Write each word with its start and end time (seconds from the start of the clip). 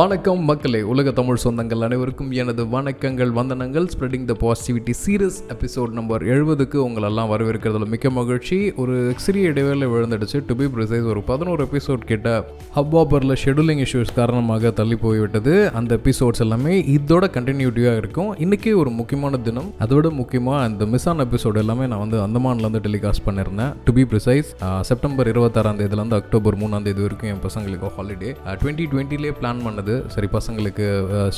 வணக்கம் 0.00 0.42
மக்களே 0.48 0.80
உலக 0.90 1.10
தமிழ் 1.16 1.40
சொந்தங்கள் 1.42 1.82
அனைவருக்கும் 1.86 2.28
எனது 2.40 2.62
வணக்கங்கள் 2.74 3.30
வந்தனங்கள். 3.38 3.86
Spreading 3.92 4.26
the 4.28 4.34
positivity 4.42 4.92
series 5.00 5.38
episode 5.54 5.90
number 5.96 6.22
எழுபதுக்கு 6.34 6.78
உங்களெல்லாம் 6.84 7.30
வரவேற்கிறதுல 7.32 7.86
மிக்க 7.94 8.10
மகிழ்ச்சி. 8.18 8.58
ஒரு 8.82 8.94
சிறிய 9.24 9.48
இடைவேளை 9.52 9.86
விழுந்துடுச்சு. 9.92 10.38
டு 10.48 10.54
பி 10.60 10.66
ப்ரிசைஸ் 10.74 11.08
ஒரு 11.14 11.22
பதினோரு 11.30 11.64
எபிசோட் 11.68 12.04
கிட்ட 12.10 12.28
ஹப்பாப்பரில் 12.76 13.36
ஷெடியூலிங் 13.44 13.82
இஷ்யூஸ் 13.86 14.14
காரணமாக 14.20 14.72
தள்ளி 14.80 14.98
போய்விட்டது. 15.04 15.54
அந்த 15.80 15.98
எபிசோட்ஸ் 16.02 16.44
எல்லாமே 16.46 16.76
இதோட 16.96 17.28
கண்டினியூட்டிவாக 17.38 18.02
இருக்கும். 18.02 18.30
இன்றைக்கி 18.46 18.72
ஒரு 18.84 18.92
முக்கியமான 19.00 19.42
தினம். 19.48 19.68
அதோட 19.86 20.14
முக்கியமாக 20.20 20.62
அந்த 20.68 20.88
மிஸ் 20.94 21.08
ஆன 21.14 21.26
எபிசோட் 21.30 21.60
எல்லாமே 21.64 21.90
நான் 21.94 22.04
வந்து 22.04 22.20
அந்தமான்லேருந்து 22.28 22.84
டெலிகாஸ்ட் 22.88 23.26
பண்ணியிருந்தேன் 23.28 23.74
டு 23.88 23.96
பி 23.98 24.06
ப்ரிசைஸ் 24.14 24.54
செப்டம்பர் 24.92 25.32
இருபத்தாறாம் 25.34 25.82
தேதியிலேருந்து 25.82 26.20
அக்டோபர் 26.22 26.60
மூணாம் 26.64 26.88
தேதி 26.88 27.06
வரைக்கும் 27.08 27.32
என் 27.34 27.44
பசங்களுக்கு 27.48 27.94
ஹாலிடே 27.98 28.32
டுவெண்ட்டி 28.62 28.88
டுவெண்ட்டிலே 28.94 29.34
பிளான் 29.42 29.62
பண்ணது 29.68 29.88
சரி 30.14 30.28
பசங்களுக்கு 30.36 30.86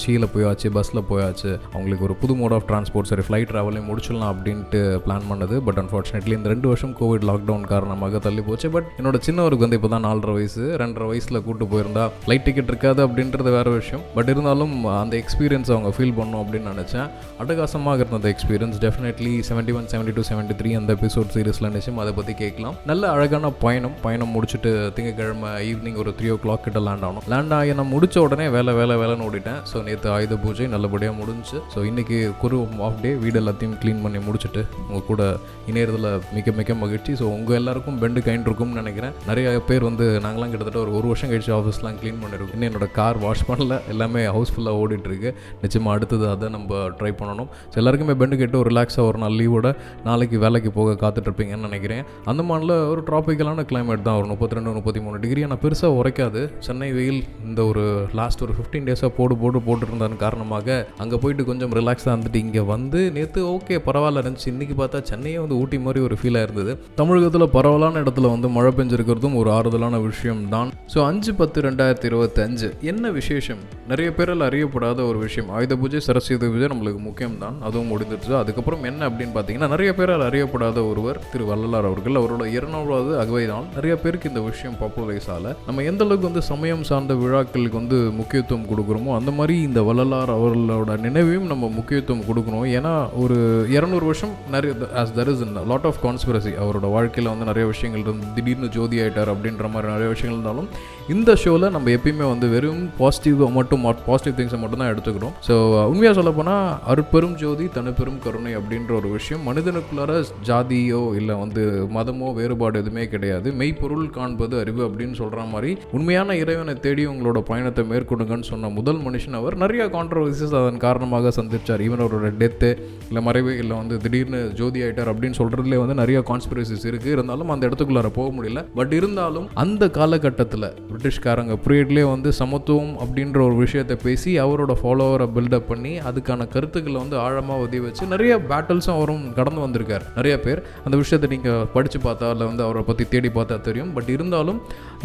ஷீல 0.00 0.26
போயாச்சு 0.34 0.68
பஸ்ஸில் 0.76 1.02
போயாச்சு. 1.10 1.50
அவங்களுக்கு 1.74 2.06
ஒரு 2.08 2.16
புது 2.22 2.34
மோட் 2.40 2.54
ஆஃப் 2.56 2.66
டிரான்ஸ்போர்ட் 2.70 3.10
சரி 3.10 3.24
ஃப்ளைட் 3.28 3.48
ட்ராவலையும் 3.52 3.88
முடிச்சிடலாம் 3.90 4.32
அப்படின்ட்டு 4.34 4.80
பிளான் 5.06 5.26
பண்ணது. 5.30 5.56
பட் 5.66 5.80
அன்ஃபார்ச்சுனேட்லி 5.82 6.34
இந்த 6.38 6.50
ரெண்டு 6.54 6.68
வருஷம் 6.72 6.94
கோவிட் 7.00 7.26
லாக்டவுன் 7.30 7.66
காரணமாக 7.72 8.20
தள்ளி 8.26 8.44
போச்சு. 8.48 8.70
பட் 8.76 8.88
என்னோட 9.00 9.20
சின்னவருக்கு 9.28 9.66
வந்து 9.66 9.78
இப்போ 9.80 9.90
தான் 9.94 10.06
நாலரை 10.08 10.34
வயசு. 10.38 10.64
ரெண்டரை 10.84 11.08
வயசில் 11.12 11.42
கூட்டு 11.48 11.66
போயிருந்தா 11.72 12.04
ஃப்ளைட் 12.24 12.46
டிக்கெட் 12.48 12.70
இருக்காது 12.72 13.00
அப்படின்றது 13.06 13.52
வேற 13.58 13.68
விஷயம். 13.80 14.04
பட் 14.16 14.30
இருந்தாலும் 14.32 14.74
அந்த 15.02 15.14
எக்ஸ்பீரியன்ஸ் 15.22 15.72
அவங்க 15.74 15.92
ஃபீல் 15.98 16.16
பண்ணும் 16.20 16.40
அப்படின்னு 16.42 16.72
நினச்சேன். 16.74 17.08
அட்டகாசமாக 17.42 18.00
இருந்த 18.02 18.18
அந்த 18.20 18.30
experience 18.34 18.78
definitely 18.86 19.34
seventy 19.50 19.74
one 19.78 19.88
seventy 19.94 20.14
two 20.18 20.24
seventy 20.32 20.56
three 20.60 20.72
அந்த 20.80 20.90
எபிசோட் 20.98 21.32
சீரிஸில் 21.36 21.70
நிச்சயம் 21.76 22.00
அதை 22.04 22.12
பற்றி 22.18 22.34
கேட்கலாம். 22.42 22.76
நல்ல 22.90 23.10
அழகான 23.16 23.52
பயணம். 23.64 23.96
பயணம் 24.06 24.32
முடிச்சுட்டு 24.34 24.70
திங்கக்கிழமை 24.96 25.50
ஈவினிங் 25.70 25.98
ஒரு 26.02 26.10
த்ரீ 26.18 26.28
ஓ 26.34 26.36
கிளாக் 26.44 26.64
கிட்ட 26.66 26.80
லேண்ட் 26.86 27.04
ஆகணும் 27.08 27.26
லேண்ட் 27.32 27.54
ஆகி 27.58 27.74
நான் 27.78 27.90
முடிச்ச 27.94 28.16
உடனே 28.26 28.41
வேலை 28.54 28.72
வேலை 28.80 28.94
வேலைன்னு 29.02 29.26
ஓடிட்டேன். 29.28 29.60
ஸோ 29.70 29.76
நேற்று 29.86 30.08
ஆயுத 30.16 30.34
பூஜை 30.44 30.66
நல்லபடியாக 30.74 31.16
முடிஞ்சு 31.20 31.58
ஸோ 31.74 31.78
இன்றைக்கி 31.90 32.18
குரு 32.42 32.58
ஆஃப் 32.86 33.00
டே 33.04 33.10
வீடு 33.24 33.38
எல்லாத்தையும் 33.42 33.76
க்ளீன் 33.82 34.02
பண்ணி 34.04 34.20
முடிச்சுட்டு 34.26 34.62
உங்கள் 34.88 35.06
கூட 35.10 35.22
இணையத்தில் 35.70 36.08
மிக 36.36 36.52
மிக 36.60 36.74
மகிழ்ச்சி. 36.82 37.12
ஸோ 37.20 37.24
உங்கள் 37.36 37.58
எல்லாருக்கும் 37.60 37.98
பெண்டு 38.02 38.20
கைண்ட் 38.28 38.46
இருக்கும்னு 38.48 38.80
நினைக்கிறேன். 38.82 39.14
நிறைய 39.30 39.50
பேர் 39.70 39.88
வந்து 39.88 40.06
நாங்களாம் 40.26 40.52
கிட்டத்தட்ட 40.52 40.80
ஒரு 40.84 40.92
ஒரு 40.98 41.06
வருஷம் 41.12 41.30
கழிச்சு 41.32 41.52
ஆஃபீஸ்லாம் 41.58 41.98
க்ளீன் 42.02 42.20
பண்ணிருக்கோம். 42.22 42.54
இன்னும் 42.56 42.68
என்னோட 42.70 42.88
கார் 42.98 43.20
வாஷ் 43.24 43.46
பண்ணல 43.50 43.78
எல்லாமே 43.94 44.22
ஹவுஸ்ஃபுல்லாக 44.36 44.80
ஓடிட்டுருக்கு. 44.82 45.32
நிச்சயமாக 45.64 45.96
அடுத்தது 45.96 46.26
அதை 46.34 46.48
நம்ம 46.56 46.80
ட்ரை 47.00 47.12
பண்ணணும். 47.20 47.50
ஸோ 47.72 47.76
எல்லாருக்குமே 47.82 48.16
பெண்டு 48.22 48.40
கேட்டு 48.42 48.60
ஒரு 48.62 48.70
ரிலாக்ஸாக 48.72 49.08
ஒரு 49.10 49.20
நாள் 49.24 49.36
லீவோட 49.40 49.68
நாளைக்கு 50.08 50.38
வேலைக்கு 50.46 50.72
போக 50.78 50.96
காத்துட்ருப்பீங்கன்னு 51.04 51.68
நினைக்கிறேன். 51.68 52.02
அந்த 52.32 52.42
மாநில 52.50 52.72
ஒரு 52.92 53.02
ட்ராபிக்கலான 53.10 53.64
கிளைமேட் 53.72 54.06
தான். 54.08 54.18
ஒரு 54.20 54.28
முப்பத்தி 54.32 54.56
ரெண்டு 54.58 54.76
முப்பத்தி 54.78 55.00
மூணு 55.06 55.16
டிகிரி 55.24 55.42
ஆனால் 55.46 55.60
பெருசாக 55.64 55.98
உரைக்காது. 56.00 56.40
சென்னை 56.66 56.88
வெயில் 56.98 57.20
இந்த 57.48 57.60
ஒரு 57.70 57.84
லாஸ்ட் 58.18 58.31
ஒரு 58.40 58.52
ஃபிஃப்டீன் 58.56 58.86
டேஸாக 58.88 59.10
போடு 59.18 59.34
போடு 59.42 59.58
போட்டுருந்ததன் 59.66 60.20
காரணமாக 60.22 60.76
அங்கே 61.02 61.16
போயிட்டு 61.22 61.44
கொஞ்சம் 61.50 61.72
ரிலாக்ஸாக 61.78 62.12
இருந்துட்டு 62.14 62.40
இங்கே 62.44 62.62
வந்து 62.72 63.00
நேற்று 63.16 63.40
ஓகே 63.54 63.76
பரவாயில்ல 63.86 64.22
இருந்துச்சு. 64.22 64.48
இன்றைக்கி 64.52 64.74
பார்த்தா 64.80 65.00
சென்னையே 65.10 65.38
வந்து 65.44 65.58
ஊட்டி 65.62 65.78
மாதிரி 65.78 66.00
ஒரு 66.08 66.16
ஃபீலாக 66.20 66.46
இருந்தது. 66.46 66.72
தமிழகத்தில் 67.00 67.46
பரவலான 67.56 68.02
இடத்துல 68.04 68.30
வந்து 68.34 68.48
மழை 68.56 68.72
பெஞ்சிருக்கிறதும் 68.78 69.36
ஒரு 69.42 69.50
ஆறுதலான 69.58 70.00
விஷயம் 70.08 70.42
தான் 70.54 70.72
ஸோ 70.94 70.98
அஞ்சு 71.10 71.34
பத்து 71.40 71.60
ரெண்டாயிரத்தி 71.68 72.08
இருபத்தஞ்சு 72.10 72.70
என்ன 72.92 73.10
விசேஷம்? 73.18 73.62
நிறைய 73.92 74.08
பேரால் 74.18 74.46
அறியப்படாத 74.48 75.06
ஒரு 75.10 75.18
விஷயம். 75.26 75.50
ஆயுத 75.56 75.76
பூஜை 75.82 76.00
சரஸ்வதி 76.08 76.50
பூஜை 76.54 76.68
நம்மளுக்கு 76.72 77.02
முக்கியம் 77.08 77.38
தான் 77.44 77.56
அதுவும் 77.68 77.90
முடிந்துருச்சு 77.92 78.36
அதுக்கப்புறம் 78.42 78.84
என்ன 78.90 79.08
அப்படின்னு 79.08 79.34
பார்த்தீங்கன்னா 79.36 79.72
நிறைய 79.74 79.92
பேரால் 79.98 80.26
அறியப்படாத 80.30 80.88
ஒருவர் 80.90 81.20
திரு 81.32 81.44
வள்ளலார் 81.50 81.88
அவர்கள். 81.90 82.18
அவரோட 82.22 82.44
இருநூறாவது 82.56 83.12
அகவை 83.22 83.44
தான் 83.52 83.66
நிறைய 83.76 83.94
பேருக்கு 84.02 84.30
இந்த 84.32 84.42
விஷயம் 84.48 84.76
பாப்புலரைஸ் 84.82 85.28
ஆகல 85.34 85.54
நம்ம 85.66 85.82
எந்த 85.90 86.04
அளவுக்கு 86.04 86.28
வந்து 86.30 86.42
சமயம் 86.50 86.84
சார்ந்த 86.90 87.14
விழாக்களுக்கு 87.22 87.80
வந்து 87.80 87.98
முக்கியத்துவம் 88.22 88.68
கொடுக்குறோமோ 88.72 89.12
அந்த 89.20 89.30
மாதிரி 89.38 89.56
இந்த 89.68 89.82
வள்ளலார் 89.90 90.34
அவர்களோட 90.38 90.98
நினைவையும் 91.06 91.50
நம்ம 91.52 91.70
முக்கியத்துவம் 91.78 92.26
கொடுக்கணும். 92.30 92.66
ஏன்னா 92.78 92.94
ஒரு 93.24 93.36
இரநூறு 93.76 94.04
வருஷம் 94.10 94.34
நிறைய 94.54 94.72
as 95.02 95.14
there 95.18 95.30
is 95.34 95.44
lot 95.72 95.86
of 95.90 96.02
conspiracy 96.06 96.54
அவரோட 96.62 96.86
வாழ்க்கையில் 96.96 97.30
வந்து 97.32 97.48
நிறைய 97.50 97.66
விஷயங்கள் 97.72 98.04
இருந்து 98.06 98.32
திடீர்னு 98.38 98.68
ஜோதி 98.78 98.96
ஆயிட்டார் 99.04 99.32
அப்படின்ற 99.34 99.70
மாதிரி 99.74 99.92
நிறைய 99.94 100.08
விஷயங்கள் 100.14 100.38
இருந்தாலும் 100.38 100.68
இந்த 101.12 101.30
ஷோவில் 101.42 101.72
நம்ம 101.74 101.90
எப்பயுமே 101.96 102.26
வந்து 102.32 102.46
வெறும் 102.54 102.82
பாசிட்டிவ் 102.98 103.40
மட்டும் 103.56 103.86
பாசிட்டிவ் 104.08 104.36
திங்ஸை 104.38 104.58
மட்டும் 104.62 104.82
தான் 104.82 104.92
எடுத்துக்கிறோம். 104.92 105.34
ஸோ 105.46 105.54
உண்மையாக 105.92 106.14
சொல்லப்போனால் 106.18 106.66
அருட்பெரும் 106.92 107.36
ஜோதி 107.42 107.64
தனிப்பெரும் 107.76 108.20
கருணை 108.26 108.52
அப்படின்ற 108.58 108.92
ஒரு 109.00 109.08
விஷயம் 109.16 109.42
மனிதனுக்குள்ளார 109.48 110.20
ஜாதியோ 110.48 111.00
இல்லை 111.20 111.34
வந்து 111.42 111.62
மதமோ 111.96 112.28
வேறுபாடு 112.38 112.80
எதுவுமே 112.82 113.06
கிடையாது. 113.14 113.48
மெய்ப்பொருள் 113.60 114.06
காண்பது 114.18 114.56
அறிவு 114.62 114.82
அப்படின்னு 114.88 115.18
சொல்கிற 115.22 115.46
மாதிரி 115.54 115.72
உண்மையான 115.98 116.36
இறைவனை 116.42 116.76
தேடி 116.86 117.04
உங்களோட 117.12 117.40
பயணத்தை 117.50 117.84
கொடுங்கன்னு 118.12 118.48
சொன்ன 118.50 118.70
முதல் 118.78 119.00
மனுஷன் 119.06 119.38
அவர். 119.40 119.56
நிறையா 119.64 119.86
கான்ட்ரவர்சிஸ் 119.96 120.56
அதன் 120.60 120.82
காரணமாக 120.86 121.32
சந்திச்சார். 121.38 121.84
ஈவன் 121.88 122.04
அவரோட 122.06 122.30
டெத்து 122.42 122.70
இல்லை 123.08 123.22
மறைவு 123.28 123.52
இல்லை 123.62 123.74
வந்து 123.80 123.96
திடீர்னு 124.04 124.40
ஜோதி 124.60 124.80
ஆயிட்டார் 124.86 125.12
அப்படின்னு 125.12 125.38
சொல்கிறதுலே 125.40 125.78
வந்து 125.82 125.96
நிறைய 126.02 126.18
கான்ஸ்பிரசிஸ் 126.30 126.86
இருக்குது 126.90 127.14
இருந்தாலும் 127.16 127.52
அந்த 127.54 127.62
இடத்துக்குள்ளார 127.68 128.10
போக 128.18 128.28
முடியல. 128.36 128.60
பட் 128.78 128.92
இருந்தாலும் 128.98 129.46
அந்த 129.64 129.90
காலகட்டத்தில் 129.98 130.68
பிரிட்டிஷ்காரங்க 130.90 131.56
பீரியட்லேயே 131.66 132.06
வந்து 132.14 132.32
சமத்துவம் 132.40 132.92
அப்படின்ற 133.04 133.38
ஒரு 133.48 133.56
விஷயத்தை 133.64 133.96
பேசி 134.06 134.30
அவரோட 134.44 134.72
ஃபாலோவரை 134.82 135.28
பில்டப் 135.36 135.68
பண்ணி 135.70 135.92
அதுக்கான 136.10 136.48
கருத்துக்களை 136.54 136.98
வந்து 137.02 137.16
ஆழமாக 137.24 137.64
உதவி 137.66 137.82
வச்சு 137.86 138.10
நிறைய 138.14 138.32
பேட்டில்ஸும் 138.50 138.96
அவரும் 138.98 139.24
கடந்து 139.38 139.60
வந்திருக்கார். 139.64 140.06
நிறைய 140.18 140.34
பேர் 140.46 140.62
அந்த 140.84 140.96
விஷயத்தை 141.02 141.28
நீங்கள் 141.34 141.66
படித்து 141.74 142.00
பார்த்தா 142.06 142.30
இல்லை 142.34 142.46
வந்து 142.50 142.64
அவரை 142.66 142.82
பற்றி 142.88 143.06
தேடி 143.14 143.30
பார்த்தா 143.38 143.60
தெரியும். 143.68 143.92
பட் 143.96 144.10
இருந்தாலும் 144.16 144.60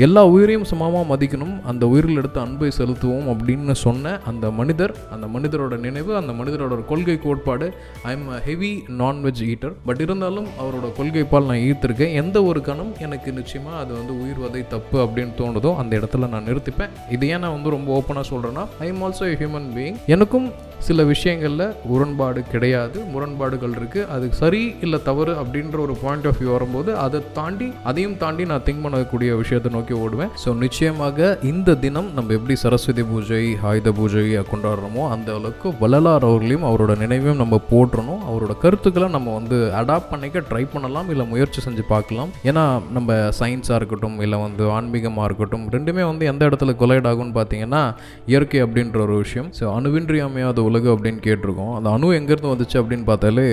எல்லா 0.06 0.24
உயிரையும் 0.34 0.68
சமமாக 0.72 1.04
மதிக்கணும். 1.14 1.56
அந்த 1.72 1.84
உயிரில் 1.94 2.20
எடுத்த 2.22 2.38
அன்பை 2.46 2.70
செலுத்துவோம் 2.88 3.30
அப்படின்னு 3.32 3.78
சொன்ன 3.86 4.14
அந்த 4.32 4.52
மனிதர் 4.60 4.96
அந்த 5.16 5.26
மனிதரோட 5.36 5.78
நினைவு 5.86 6.12
அந்த 6.20 6.34
மனிதரோட 6.40 6.86
கொள்கை 6.86 7.18
கோட்பாடு 7.26 7.68
I 8.04 8.12
am 8.18 8.28
heavy 8.46 8.72
nonveg 9.02 9.42
eater 9.52 9.74
but 9.86 10.02
இருந்தாலும் 10.06 10.48
அவரோட 10.62 10.88
கொள்கைப்பால் 11.00 11.48
நான் 11.50 11.64
ஈர்த்திருக்கேன். 11.68 12.14
எந்த 12.22 12.38
ஒரு 12.50 12.62
கணம் 12.62 12.92
எனக்கு 13.06 13.32
நிச்சயமாக 13.40 13.82
அது 13.84 13.92
வந்து 13.98 14.14
உயிர் 14.22 14.42
வதை 14.46 14.62
தப்பு 14.74 14.98
அப்படின்னு 15.06 15.34
தோணுதோ 15.42 15.72
அந்த 15.82 15.94
இடத்துல 16.00 16.30
நான் 16.34 16.48
நிறுத்திப்பேன். 16.50 16.94
இது 17.16 17.28
ஏன் 17.34 17.44
நான் 17.46 17.56
வந்து 17.58 17.76
ரொம்ப 17.76 17.90
ஓப்பனாக 18.00 18.26
சொல்கிறேன்னா 18.32 18.66
I 18.80 18.88
am 18.94 19.04
also 19.08 19.30
human 19.42 19.70
being 19.78 20.00
எனக்கும் 20.16 20.48
சில 20.88 21.04
விஷயங்களில் 21.12 21.66
முரண்பாடு 21.90 22.42
கிடையாது 22.54 22.98
முரண்பாடுகள் 23.14 23.74
இருக்குது 23.80 24.08
அது 24.16 24.26
சரி 24.42 24.62
இல்லை 24.86 25.00
தவறு 25.08 25.34
அப்படின்ற 25.42 25.78
ஒரு 25.86 25.96
பாயிண்ட் 26.04 26.28
ஆஃப் 26.30 26.40
வியூ 26.42 26.52
வரும்போது 26.56 26.92
அதை 27.06 27.20
தாண்டி 27.38 27.68
அதையும் 27.90 28.18
தாண்டி 28.24 28.44
நான் 28.52 28.66
திங்க் 28.68 28.84
பண்ணக்கூடிய 28.86 29.30
விஷயத்தை 29.42 29.72
நோக்கி 29.76 29.96
ஓடுவேன். 30.04 30.32
ஸோ 30.44 30.50
நிச்சயமாக 30.64 31.30
இந்த 31.52 31.76
தினம் 31.86 32.10
நம்ம 32.18 32.34
எப்படி 32.38 32.58
சரஸ்வதி 32.64 33.06
பூஜை 33.12 33.42
ஆயுத 33.72 33.92
பூஜை 34.00 34.26
கொண்டாடுறோமோ 34.52 35.04
அந்த 35.16 35.30
அளவுக்கு 35.38 35.68
வள்ளலார் 35.82 36.28
அவர்களையும் 36.30 36.68
அவரோட 36.70 36.96
நினைவையும் 37.04 37.42
நம்ம 37.44 37.62
போட்டுறணும் 37.72 38.22
அவரோட 38.30 38.56
கருத்துக்களை 38.64 39.10
நம்ம 39.18 39.34
வந்து 39.40 39.60
அடாப்ட் 39.82 40.12
பண்ணிக்க 40.14 40.46
ட்ரை 40.52 40.64
பண்ணலாம் 40.76 41.10
இல்லை 41.16 41.28
முயற்சி 41.34 41.60
செஞ்சு 41.68 41.86
பார்க்கலாம். 41.94 42.32
ஏன்னா 42.50 42.66
நம்ம 42.98 43.20
சயின்ஸாக 43.40 43.80
இருக்கட்டும் 43.82 44.18
இல்லை 44.28 44.40
வந்து 44.46 44.64
ஆன்மீகமாக 44.78 45.28
இருக்கட்டும் 45.30 45.66
ரெண்டுமே 45.78 46.06
வந்து 46.12 46.26
எந்த 46.34 46.44
இடத்துல 46.50 46.78
கொலைட் 46.84 47.10
ஆகும்னு 47.12 47.38
பார்த்தீங்கன்னா 47.40 47.84
இயற்கை 48.32 48.62
அப்படின்ற 48.66 49.00
ஒரு 49.08 49.18
விஷயம். 49.26 49.50
ஸோ 49.60 49.66
அணுவின்றி 49.78 50.22
அமையாத 50.28 50.66
உலகு 50.68 50.90
அப்படின்னு 50.96 51.22
கேட்டிருக்கோம். 51.28 51.74
அந்த 51.78 51.90
அணு 51.96 52.08
எங்கேருந்து 52.20 52.52
வந்துச்சு 52.54 52.78
அப்படின்னு 52.82 53.06
பார்த்தாலே 53.12 53.46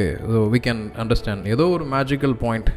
வி 0.55 0.61
கேன் 0.67 0.83
அண்டர்ஸ்டாண்ட் 1.03 1.51
ஏதோ 1.55 1.67
ஒரு 1.77 1.87
மேஜிக்கல் 1.95 2.37
பாயிண்ட் 2.45 2.71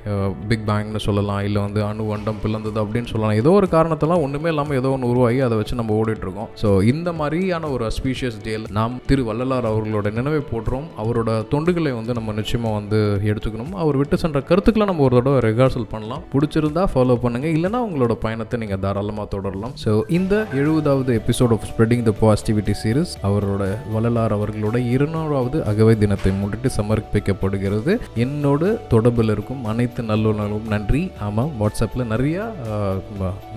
பிக் 0.50 0.66
பேங்னு 0.70 1.02
சொல்லலாம் 1.08 1.42
இல்லை 1.48 1.62
வந்து 1.68 1.82
அணு 1.90 2.06
வண்டம் 2.12 2.42
பிளந்தது 2.44 2.80
அப்படின்னு 2.84 3.12
சொல்லலாம். 3.14 3.38
ஏதோ 3.42 3.52
ஒரு 3.60 3.70
காரணத்தெல்லாம் 3.76 4.24
ஒன்றுமே 4.26 4.52
இல்லாமல் 4.54 4.80
ஏதோ 4.82 4.92
ஒன்று 4.96 5.12
உருவாகி 5.14 5.40
அதை 5.48 5.58
வச்சு 5.62 5.80
நம்ம 5.82 5.96
ஓடிட்டுருக்கோம். 6.02 6.50
ஸோ 6.62 6.70
இந்த 6.94 7.10
மாதிரியான 7.20 7.70
ஒரு 7.76 7.86
அஸ்பீஷியஸ் 7.92 8.40
டேல் 8.48 8.66
நாம் 8.80 8.96
திரு 9.12 9.26
வள்ளலார் 9.30 9.70
அவர்களோட 9.72 10.08
நினைவை 10.20 10.42
போட்டுறோம் 10.52 10.88
அவரோட 11.04 11.30
தொண்டுகளை 11.54 11.94
வந்து 12.00 12.18
நம்ம 12.20 12.36
நிச்சயமாக 12.40 12.78
வந்து 12.80 13.00
எடுத்துக்கணும். 13.32 13.74
அவர் 13.84 14.00
விட்டு 14.02 14.18
சென்ற 14.24 14.42
கருத்துக்களை 14.50 14.88
நம்ம 14.92 15.04
ஒரு 15.08 15.16
தடவை 15.20 15.40
ரிஹர்சல் 15.48 15.90
பண்ணலாம். 15.94 16.24
பிடிச்சிருந்தா 16.34 16.86
ஃபாலோ 16.94 17.18
பண்ணுங்கள் 17.26 17.56
இல்லைனா 17.58 17.82
உங்களோட 17.88 18.14
பயணத்தை 18.26 18.56
நீங்கள் 18.64 18.82
தாராளமாக 18.86 19.28
தொடரலாம். 19.36 19.74
ஸோ 19.84 19.92
இந்த 20.18 20.36
எழுபதாவது 20.62 21.12
episode 21.22 21.54
of 21.56 21.66
spreading 21.72 22.04
the 22.10 22.14
positivity 22.24 22.74
series 22.82 23.14
அவரோட 23.28 23.64
வள்ளலார் 23.94 24.27
அவர்களோட 24.36 24.78
இருநூறாவது 24.94 25.58
அகவை 25.72 25.96
தினத்தை 26.04 26.32
முன்னிட்டு 26.40 26.70
சமர்ப்பிக்கப்படுகிறது. 26.78 27.94
என்னோட 28.26 28.72
தொடர்பில் 28.94 29.34
இருக்கும் 29.36 29.64
அனைத்து 29.72 30.04
நல்லுணர்களும் 30.12 30.70
நன்றி. 30.74 31.04
ஆமாம் 31.28 31.52
வாட்ஸ்அப்பில் 31.62 32.10
நிறையா 32.14 32.44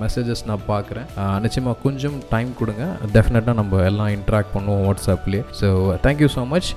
மெசேஜஸ் 0.03 0.45
நான் 0.51 0.67
பார்க்குறேன். 0.73 1.09
நிச்சயமாக 1.45 1.77
கொஞ்சம் 1.87 2.19
டைம் 2.33 2.51
கொடுங்க. 2.61 2.85
டெஃபினட்டாக 3.17 3.57
நம்ம 3.61 3.83
எல்லாம் 3.91 4.13
இன்ட்ராக்ட் 4.17 4.53
பண்ணுவோம் 4.57 4.85
வாட்ஸ்அப்லேயே. 4.89 5.43
So 5.61 5.69
thank you 6.07 6.31
so 6.37 6.45
much 6.55 6.71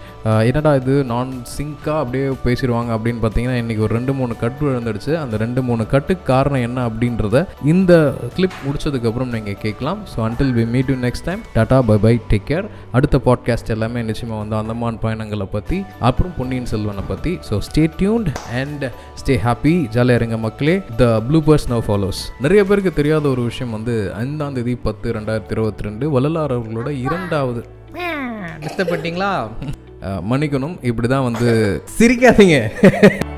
என்னடா 0.50 0.74
இது 0.82 0.96
நான் 1.14 1.32
சிங்காக 1.56 1.98
அப்படியே 2.04 2.28
பேசிடுவாங்க 2.46 2.92
அப்படின்னு 2.98 3.22
பார்த்தீங்கன்னா 3.26 3.58
இன்றைக்கி 3.64 3.84
ஒரு 3.88 3.96
ரெண்டு 4.00 4.14
மூணு 4.20 4.34
கட்டு 4.44 4.62
விழுந்துடுச்சு. 4.68 5.12
அந்த 5.24 5.36
ரெண்டு 5.46 5.62
மூணு 5.68 5.84
கட்டுக்கு 5.94 6.26
காரணம் 6.34 6.66
என்ன 6.68 6.80
அப்படின்றத 6.90 7.38
இந்த 7.74 7.94
கிளிப் 8.36 8.58
முடிச்சதுக்கப்புறம் 8.66 9.34
நீங்கள் 9.36 9.60
கேட்கலாம். 9.66 10.00
So 10.12 10.18
until 10.28 10.54
we 10.58 10.64
meet 10.74 10.90
you 10.92 10.98
next 11.06 11.26
time 11.30 11.42
tata 11.56 11.78
bye 11.90 11.98
bye 12.06 12.14
take 12.32 12.48
care 12.52 12.68
அடுத்த 12.98 13.18
பாட்காஸ்ட் 13.28 13.72
எல்லாம் 13.76 13.83
எல்லாமே 13.84 14.02
நிச்சயமாக 14.10 14.40
வந்து 14.42 14.56
அந்தமான் 14.60 15.00
பயணங்களை 15.04 15.46
பற்றி 15.54 15.78
அப்புறம் 16.08 16.34
பொன்னியின் 16.38 16.68
செல்வனை 16.72 17.04
பற்றி 17.10 17.32
so 17.48 17.56
stay 17.68 17.84
tuned 18.00 18.30
and 18.60 18.84
stay 19.22 19.34
happy 19.46 19.74
ஜாலியாக 19.96 20.20
இருங்க 20.20 20.38
மக்களே. 20.46 20.76
The 21.02 21.06
blue 21.28 21.40
purse 21.48 21.68
no 21.74 21.80
follows 21.88 22.22
நிறைய 22.46 22.62
பேருக்கு 22.70 22.94
தெரியாத 23.00 23.28
ஒரு 23.34 23.44
விஷயம் 23.50 23.76
வந்து 23.78 23.96
ஐந்தாம் 24.22 24.56
தேதி 24.58 24.76
பத்து 24.88 25.14
ரெண்டாயிரத்தி 25.18 25.56
இருபத்தி 25.58 25.88
ரெண்டு 25.88 26.12
வள்ளலார் 26.16 26.56
அவர்களோட 26.58 26.92
இரண்டாவது. 27.08 27.64
டிஸ்டர்ப் 28.64 28.92
பண்ணிட்டீங்களா 28.94 29.32
மன்னிக்கணும் 30.32 30.78
இப்படி 30.92 31.10
தான் 31.16 31.28
வந்து 31.30 31.50
சிரிக்காதீங்க. 32.00 32.58